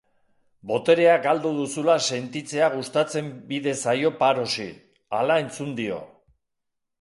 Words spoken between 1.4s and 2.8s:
duzula sentitzea